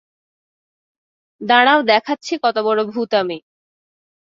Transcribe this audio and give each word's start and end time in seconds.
দাঁড়াও 1.41 1.79
দেখাচ্ছি 1.83 2.33
কত 2.43 2.57
বড় 2.59 2.81
ভুত 2.85 3.11
আমি! 3.13 3.37